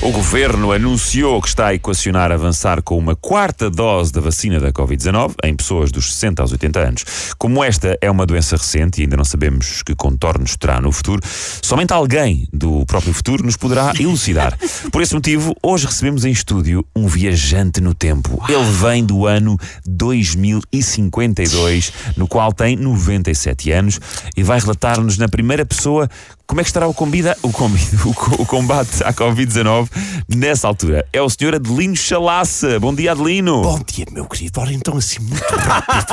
O 0.00 0.12
governo 0.12 0.70
anunciou 0.70 1.42
que 1.42 1.48
está 1.48 1.66
a 1.66 1.74
equacionar 1.74 2.30
avançar 2.30 2.80
com 2.82 2.96
uma 2.96 3.16
quarta 3.16 3.68
dose 3.68 4.12
da 4.12 4.20
vacina 4.20 4.60
da 4.60 4.72
Covid-19 4.72 5.34
em 5.42 5.56
pessoas 5.56 5.90
dos 5.90 6.14
60 6.14 6.40
aos 6.40 6.52
80 6.52 6.78
anos. 6.78 7.04
Como 7.36 7.64
esta 7.64 7.98
é 8.00 8.08
uma 8.08 8.24
doença 8.24 8.56
recente 8.56 9.00
e 9.00 9.02
ainda 9.02 9.16
não 9.16 9.24
sabemos 9.24 9.82
que 9.82 9.96
contornos 9.96 10.56
terá 10.56 10.80
no 10.80 10.92
futuro, 10.92 11.20
somente 11.60 11.92
alguém 11.92 12.46
do 12.52 12.86
próprio 12.86 13.12
futuro 13.12 13.44
nos 13.44 13.56
poderá 13.56 13.92
elucidar. 13.98 14.56
Por 14.92 15.02
esse 15.02 15.14
motivo, 15.14 15.56
hoje 15.60 15.86
recebemos 15.86 16.24
em 16.24 16.30
estúdio 16.30 16.86
um 16.94 17.08
viajante 17.08 17.80
no 17.80 17.92
tempo. 17.92 18.40
Ele 18.48 18.70
vem 18.70 19.04
do 19.04 19.26
ano 19.26 19.58
2052, 19.84 21.92
no 22.16 22.28
qual 22.28 22.52
tem 22.52 22.76
97 22.76 23.72
anos 23.72 23.98
e 24.36 24.44
vai 24.44 24.60
relatar-nos 24.60 25.18
na 25.18 25.28
primeira 25.28 25.66
pessoa 25.66 26.08
como 26.48 26.62
é 26.62 26.64
que 26.64 26.70
estará 26.70 26.88
o, 26.88 26.94
combida, 26.94 27.36
o, 27.42 27.52
combida, 27.52 27.98
o, 28.08 28.42
o 28.42 28.46
combate 28.46 29.04
à 29.04 29.12
Covid-19 29.12 29.86
nessa 30.34 30.66
altura. 30.66 31.06
É 31.12 31.20
o 31.20 31.28
senhor 31.28 31.54
Adelino 31.54 31.94
Chalaça. 31.94 32.80
Bom 32.80 32.94
dia, 32.94 33.12
Adelino. 33.12 33.60
Bom 33.60 33.78
dia, 33.86 34.06
meu 34.10 34.24
querido. 34.24 34.58
Ora, 34.58 34.72
então, 34.72 34.96
assim, 34.96 35.20
muito 35.20 35.44
rápido. 35.44 36.06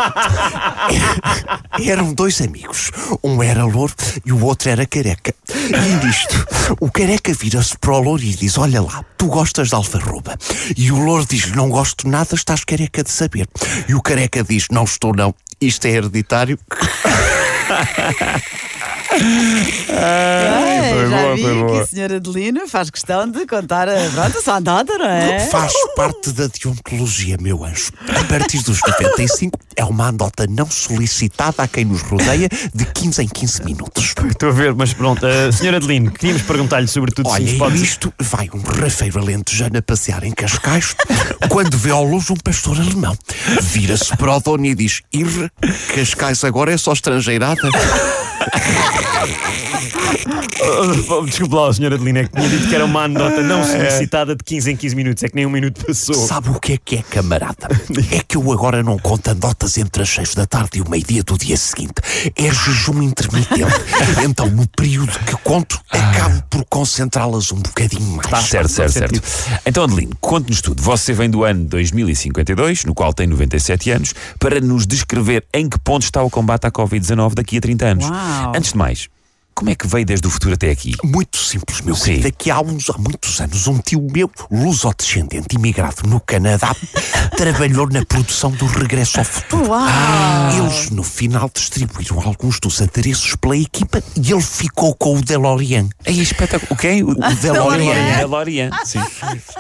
Eram 1.90 2.14
dois 2.14 2.42
amigos. 2.42 2.92
Um 3.24 3.42
era 3.42 3.64
louro 3.64 3.94
e 4.26 4.34
o 4.34 4.44
outro 4.44 4.70
era 4.70 4.86
careca. 4.86 5.34
E 5.50 6.06
nisto, 6.06 6.46
o 6.82 6.92
careca 6.92 7.34
vira-se 7.34 7.78
para 7.78 7.94
o 7.94 8.02
louro 8.02 8.22
e 8.22 8.36
diz: 8.36 8.58
Olha 8.58 8.82
lá, 8.82 9.06
tu 9.18 9.28
gostas 9.28 9.70
de 9.70 9.76
alfarroba. 9.76 10.38
E 10.76 10.92
o 10.92 11.00
louro 11.00 11.26
diz: 11.26 11.50
Não 11.54 11.70
gosto 11.70 12.10
nada, 12.10 12.36
estás 12.36 12.66
careca 12.66 13.04
de 13.04 13.12
saber. 13.12 13.48
E 13.88 13.96
o 13.96 14.02
careca 14.02 14.44
diz: 14.44 14.68
Não 14.70 14.84
estou, 14.84 15.16
não. 15.16 15.34
Isto 15.62 15.86
é 15.86 15.92
hereditário. 15.92 16.60
Ai, 19.90 20.94
foi 20.94 21.10
já 21.10 21.22
boa, 21.22 21.36
vi 21.36 21.42
foi 21.42 21.54
que 21.54 21.64
boa. 21.64 21.82
a 21.82 21.88
senhora 21.88 22.16
Adelino 22.18 22.68
faz 22.68 22.90
questão 22.90 23.30
de 23.30 23.46
contar 23.46 23.88
a, 23.88 24.10
pronto, 24.12 24.38
a 24.38 24.42
sua 24.42 24.58
andada, 24.58 24.98
não 24.98 25.06
é? 25.06 25.40
Faz 25.48 25.74
parte 25.96 26.32
da 26.32 26.48
deontologia, 26.48 27.38
meu 27.40 27.64
anjo. 27.64 27.92
A 28.10 28.24
partir 28.26 28.62
dos 28.64 28.80
95, 28.82 29.58
é 29.76 29.86
uma 29.86 30.10
andota 30.10 30.46
não 30.48 30.70
solicitada 30.70 31.64
a 31.64 31.68
quem 31.68 31.86
nos 31.86 32.02
rodeia 32.02 32.50
de 32.74 32.86
15 32.86 33.24
em 33.24 33.28
15 33.28 33.64
minutos. 33.64 34.14
Estou 34.30 34.50
a 34.50 34.52
ver, 34.52 34.74
mas 34.74 34.94
pronto. 34.94 35.26
Uh, 35.26 35.52
Senhora 35.52 35.78
Adelino, 35.78 36.12
queríamos 36.12 36.42
perguntar-lhe 36.44 36.88
sobretudo 36.88 37.30
Olha, 37.30 37.46
se 37.46 37.52
nos 37.52 37.60
pode... 37.60 37.80
nisto 37.80 38.14
vai 38.20 38.50
um 38.54 38.62
rafeiro 38.62 39.20
alentejano 39.20 39.78
a 39.78 39.82
passear 39.82 40.24
em 40.24 40.32
Cascais 40.32 40.96
quando 41.50 41.78
vê 41.78 41.92
ao 41.92 42.04
longe 42.04 42.32
um 42.34 42.38
pastor 42.38 42.80
alemão. 42.80 43.16
Vira-se 43.62 44.16
para 44.18 44.36
o 44.36 44.40
dono 44.40 44.66
e 44.66 44.76
diz: 44.76 45.02
Irre, 45.14 45.50
Cascais 45.94 46.44
agora 46.44 46.74
é 46.74 46.78
só 46.78 46.94
estrangeirada. 46.94 47.55
Oh, 51.10 51.26
Desculpe 51.26 51.56
lá, 51.56 51.74
Senhora 51.74 51.96
Adelino, 51.96 52.20
é 52.20 52.24
que 52.24 52.36
tinha 52.36 52.50
dito 52.50 52.68
que 52.68 52.76
era 52.76 52.86
uma 52.86 53.04
anedota 53.04 53.42
não 53.42 53.64
solicitada 53.64 54.36
de 54.36 54.44
15 54.44 54.72
em 54.72 54.76
15 54.76 54.96
minutos. 54.96 55.24
É 55.24 55.30
que 55.30 55.36
nem 55.36 55.46
um 55.46 55.50
minuto 55.50 55.86
passou. 55.86 56.16
Sabe 56.16 56.50
o 56.50 56.60
que 56.60 56.74
é 56.74 56.78
que 56.78 56.96
é, 56.98 57.02
camarada? 57.04 57.68
É 58.12 58.22
que 58.28 58.38
eu 58.38 58.52
agora 58.52 58.82
não 58.84 58.98
conto 58.98 59.30
anedotas 59.30 59.78
entre 59.78 60.04
as 60.04 60.10
6 60.10 60.36
da 60.36 60.46
tarde 60.46 60.80
e 60.80 60.82
o 60.82 60.90
meio-dia 60.90 61.24
do 61.24 61.38
dia 61.38 61.58
seguinte. 61.58 61.96
É 62.36 62.44
jejum 62.44 63.02
intermitente. 63.02 63.66
Então, 64.24 64.50
no 64.50 64.68
período 64.68 65.12
que 65.20 65.36
conto, 65.44 65.80
acabo 66.16 66.44
por 66.50 66.66
concentrá-las 66.66 67.52
um 67.52 67.58
bocadinho 67.58 68.16
mais. 68.16 68.30
Tá 68.30 68.42
certo, 68.42 68.70
certo, 68.70 68.92
certo. 68.92 69.22
Então, 69.66 69.84
Adelino, 69.84 70.16
conte-nos 70.22 70.62
tudo. 70.62 70.82
Você 70.82 71.14
vem 71.14 71.30
do 71.30 71.44
ano 71.44 71.66
2052, 71.66 72.86
no 72.86 72.94
qual 72.94 73.14
tem 73.14 73.28
97 73.28 73.92
anos, 73.92 74.14
para 74.40 74.60
nos 74.60 74.88
descrever 74.88 75.46
em 75.54 75.70
que 75.70 75.78
ponto 75.80 76.04
está 76.04 76.24
o 76.24 76.30
combate 76.30 76.66
à 76.66 76.72
Covid-19 76.72 77.34
daqui 77.34 77.58
a 77.58 77.62
30 77.62 77.86
anos. 77.86 78.06
Uau. 78.06 78.54
Antes 78.56 78.72
de 78.72 78.78
mais, 78.78 79.08
como 79.56 79.70
é 79.70 79.76
que 79.76 79.88
veio 79.88 80.06
desde 80.06 80.28
o 80.28 80.30
futuro 80.30 80.54
até 80.54 80.70
aqui? 80.70 80.94
Muito 81.02 81.38
simples, 81.38 81.80
meu 81.80 81.96
Sim. 81.96 82.04
querido. 82.04 82.24
Daqui 82.24 82.52
há 82.52 82.60
uns, 82.60 82.90
há 82.90 82.98
muitos 82.98 83.40
anos, 83.40 83.68
um 83.68 83.80
tio 83.80 84.06
meu, 84.12 84.30
lusodescendente, 84.52 85.56
imigrado 85.56 86.08
no 86.08 86.20
Canadá, 86.20 86.76
trabalhou 87.38 87.88
na 87.90 88.04
produção 88.04 88.52
do 88.52 88.66
Regresso 88.66 89.20
ao 89.20 89.26
Futuro. 89.26 89.70
Uau! 89.70 89.88
Eles, 90.58 90.90
no 90.90 91.04
final, 91.04 91.50
distribuíram 91.54 92.20
alguns 92.20 92.60
dos 92.60 92.82
adereços 92.82 93.36
pela 93.38 93.56
equipa 93.56 94.04
e 94.22 94.32
ele 94.32 94.42
ficou 94.42 94.94
com 94.94 95.16
o 95.18 95.22
DeLorean. 95.22 95.88
Aí, 96.06 96.22
espetáculo. 96.22 96.68
O 96.72 96.76
quem? 96.76 97.02
O, 97.04 97.12
O 97.12 97.16
DeLorean. 97.42 98.18
DeLorean. 98.18 98.70
Sim. 98.84 99.00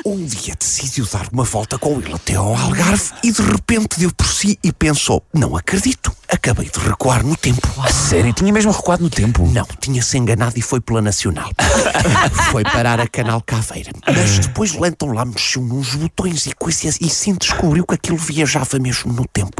Um 0.05 0.25
dia 0.25 0.55
decidiu 0.59 1.05
dar 1.05 1.29
uma 1.31 1.45
volta 1.45 1.77
com 1.77 2.01
ele 2.01 2.13
até 2.13 2.35
ao 2.35 2.53
Algarve 2.53 3.11
e 3.23 3.31
de 3.31 3.41
repente 3.41 3.97
deu 3.97 4.11
por 4.13 4.27
si 4.27 4.59
e 4.61 4.73
pensou: 4.73 5.23
Não 5.33 5.55
acredito, 5.55 6.11
acabei 6.27 6.69
de 6.69 6.79
recuar 6.79 7.25
no 7.25 7.37
tempo. 7.37 7.65
A 7.81 7.89
sério, 7.91 8.33
tinha 8.33 8.51
mesmo 8.51 8.71
recuado 8.73 9.01
no 9.03 9.09
tempo. 9.09 9.49
Não, 9.53 9.65
tinha-se 9.85 10.17
enganado 10.17 10.57
e 10.57 10.61
foi 10.61 10.81
pela 10.81 11.01
Nacional. 11.01 11.51
foi 12.51 12.63
parar 12.63 12.99
a 12.99 13.07
Canal 13.07 13.41
Caveira. 13.41 13.91
Mas 14.07 14.39
depois 14.39 14.73
Lenton 14.73 15.11
lá 15.11 15.23
mexeu 15.23 15.61
nos 15.61 15.93
botões 15.93 16.47
e 16.47 16.53
coisas 16.53 16.97
e 16.99 17.07
sim 17.07 17.35
descobriu 17.35 17.85
que 17.85 17.93
aquilo 17.93 18.17
viajava 18.17 18.79
mesmo 18.79 19.13
no 19.13 19.27
tempo. 19.27 19.55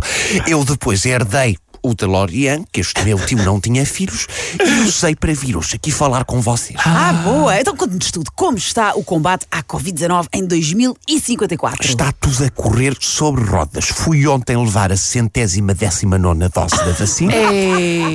Eu 0.48 0.64
depois 0.66 1.06
herdei 1.06 1.58
o 1.86 1.94
DeLorean, 1.94 2.64
que 2.72 2.82
este 2.82 3.04
meu 3.04 3.20
tio 3.20 3.38
não 3.44 3.60
tinha 3.60 3.86
filhos, 3.86 4.28
e 4.60 4.88
usei 4.88 5.16
para 5.16 5.34
vir 5.34 5.56
hoje 5.56 5.76
aqui 5.76 5.92
falar 5.92 6.26
com 6.26 6.42
vocês. 6.42 6.80
Ah, 6.86 7.14
boa! 7.14 7.60
Então 7.60 7.76
conte-nos 7.76 8.12
tudo. 8.12 8.32
Como 8.36 8.58
está 8.58 8.94
o 8.96 9.04
combate 9.04 9.46
à 9.52 9.62
Covid-19 9.64 10.28
em 10.34 10.46
2054? 10.46 11.86
Está 11.86 12.12
tudo 12.12 12.46
a 12.46 12.50
correr 12.50 12.96
sobre 13.00 13.44
rodas. 13.44 13.86
Fui 13.86 14.28
ontem 14.28 14.58
levar 14.58 14.92
a 14.92 14.98
centésima 14.98 15.74
décima 15.74 16.18
nona 16.18 16.50
dose 16.50 16.78
da 16.78 16.92
vacina. 16.92 17.34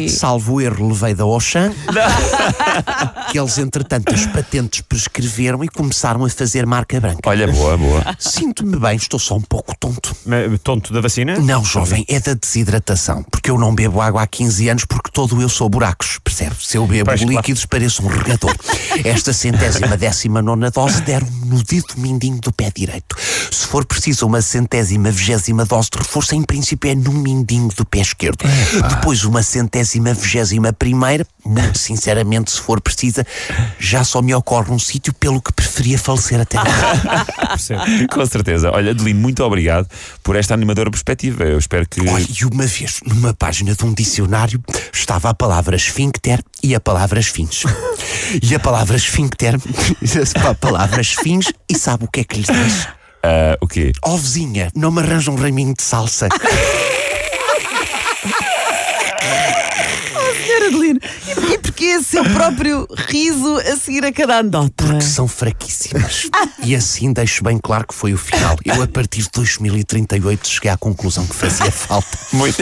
Salvo 0.09 0.61
erro, 0.61 0.89
levei 0.89 1.15
da 1.15 1.25
Oxan. 1.25 1.73
que 3.31 3.39
eles, 3.39 3.59
entretanto, 3.59 4.13
as 4.13 4.27
patentes 4.27 4.81
prescreveram 4.81 5.63
e 5.63 5.69
começaram 5.69 6.25
a 6.25 6.29
fazer 6.31 6.67
marca 6.67 7.01
branca. 7.01 7.29
Olha, 7.29 7.47
boa, 7.47 7.77
boa. 7.77 8.17
Sinto-me 8.19 8.79
bem, 8.79 8.97
estou 8.97 9.21
só 9.21 9.37
um 9.37 9.41
pouco 9.41 9.75
tonto. 9.79 10.15
Eh, 10.31 10.59
Tonto 10.63 10.93
da 10.93 11.01
vacina? 11.01 11.39
Não, 11.39 11.65
jovem, 11.65 12.05
é 12.09 12.19
da 12.21 12.35
desidratação. 12.35 13.23
Porque 13.31 13.51
eu 13.51 13.59
não 13.61 13.75
bebo 13.75 14.01
água 14.01 14.23
há 14.23 14.27
15 14.27 14.69
anos 14.71 14.85
porque 14.85 15.11
todo 15.13 15.41
eu 15.41 15.49
sou 15.49 15.69
buracos, 15.69 16.19
percebe? 16.25 16.57
Se 16.59 16.77
eu 16.77 16.87
bebo 16.87 17.05
Pois, 17.05 17.21
claro. 17.21 17.37
líquidos 17.37 17.67
pareço 17.67 18.03
um 18.03 18.09
regador. 18.09 18.55
Esta 19.05 19.33
centésima 19.33 19.97
décima 19.97 20.43
nona 20.43 20.71
dose 20.71 21.01
deram-me 21.03 21.40
no 21.51 21.63
dedo 21.63 21.95
mindinho 21.97 22.39
do 22.41 22.53
pé 22.53 22.71
direito. 22.75 23.17
Se 23.51 23.67
for 23.67 23.85
preciso 23.85 24.27
uma 24.27 24.41
centésima 24.41 25.11
vigésima 25.11 25.65
dose 25.65 25.91
de 25.91 25.99
reforço, 25.99 26.35
em 26.35 26.43
princípio 26.43 26.91
é 26.91 26.95
no 26.95 27.13
mindinho 27.13 27.69
do 27.77 27.85
pé 27.85 27.99
esquerdo. 27.99 28.45
Depois 28.89 29.25
uma 29.25 29.43
centésima 29.43 30.15
vigésima 30.15 30.73
primeira, 30.73 31.27
muito 31.45 31.79
sinceramente, 31.79 32.53
se 32.53 32.61
for 32.61 32.81
precisa, 32.81 33.27
já 33.79 34.05
só 34.05 34.23
me 34.23 34.33
ocorre 34.35 34.71
um 34.71 34.79
sítio 34.79 35.13
pelo 35.13 35.43
que 35.43 35.53
preferia 35.53 35.99
falecer 35.99 36.41
até. 36.41 36.59
Percebo. 37.49 37.83
Com 38.11 38.27
certeza. 38.27 38.71
Olha, 38.71 38.93
Adelino, 38.93 39.21
muito 39.21 39.43
obrigado 39.43 39.89
por 40.23 40.37
esta 40.37 40.55
animadora 40.55 40.91
perspectiva. 40.91 41.45
Eu 41.45 41.59
espero 41.59 41.87
que. 41.89 42.01
Olha, 42.09 42.27
e 42.29 42.45
uma 42.45 42.67
vez, 42.67 43.01
numa 43.05 43.35
página 43.35 43.75
de 43.75 43.85
um 43.85 43.93
dicionário, 43.93 44.63
estava 44.93 45.31
a 45.31 45.35
palavra 45.35 45.75
esfíncter 45.75 46.43
e 46.63 46.75
a 46.75 46.81
palavra 46.81 47.19
esfinge. 47.19 47.65
E 48.43 48.55
a 48.55 48.61
palavra 48.61 48.97
esfíncter, 48.97 49.55
a 50.49 50.55
palavra 50.55 51.01
esfinge, 51.01 51.40
e 51.69 51.79
sabe 51.79 52.05
o 52.05 52.09
que 52.09 52.21
é 52.21 52.25
que 52.25 52.37
lhe 52.37 52.45
diz? 52.45 52.89
Ah, 53.23 53.57
o 53.61 53.67
quê? 53.67 53.93
Ó 54.03 54.17
vizinha, 54.17 54.71
não 54.75 54.91
me 54.91 55.01
arranja 55.01 55.31
um 55.31 55.37
raminho 55.37 55.75
de 55.75 55.83
salsa. 55.83 56.29
Senhora 60.51 60.67
Adelino, 60.67 61.01
e, 61.27 61.53
e 61.55 61.59
porquê 61.59 62.03
seu 62.03 62.25
próprio 62.25 62.87
riso 63.09 63.57
a 63.59 63.77
seguir 63.77 64.05
a 64.05 64.13
cada 64.13 64.41
andota? 64.41 64.97
Que 64.97 65.05
são 65.05 65.29
fraquíssimas. 65.29 66.29
E 66.63 66.75
assim 66.77 67.11
deixo 67.11 67.43
bem 67.43 67.59
claro 67.59 67.87
que 67.87 67.95
foi 67.95 68.13
o 68.13 68.19
final. 68.19 68.55
Eu, 68.67 68.83
a 68.83 68.87
partir 68.87 69.23
de 69.23 69.31
2038, 69.33 70.47
cheguei 70.47 70.71
à 70.71 70.77
conclusão 70.77 71.27
que 71.27 71.35
fazia 71.35 71.71
falta. 71.71 72.19
Muito. 72.35 72.59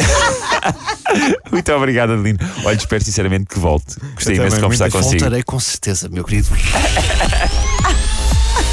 muito 1.50 1.72
obrigado, 1.72 2.12
Adelino. 2.12 2.38
Olha, 2.64 2.76
espero 2.76 3.04
sinceramente 3.04 3.46
que 3.46 3.58
volte. 3.58 3.96
Gostei 4.14 4.36
imenso 4.36 4.56
de 4.56 4.62
conversar 4.62 4.90
consigo. 4.90 5.18
Voltarei 5.18 5.42
com 5.42 5.58
certeza, 5.58 6.08
meu 6.08 6.24
querido. 6.24 6.48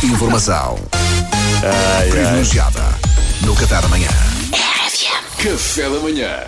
Informação 0.06 0.78
privilegiada 2.12 2.80
no 3.42 3.56
Café 3.56 3.82
da 3.82 3.88
Manhã. 3.88 4.10
Café 5.40 5.90
da 5.90 6.00
manhã. 6.00 6.44